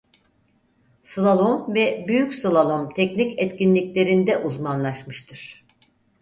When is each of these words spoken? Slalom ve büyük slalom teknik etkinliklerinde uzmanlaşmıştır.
Slalom 1.03 1.73
ve 1.75 2.05
büyük 2.07 2.33
slalom 2.35 2.89
teknik 2.89 3.39
etkinliklerinde 3.39 4.37
uzmanlaşmıştır. 4.37 5.65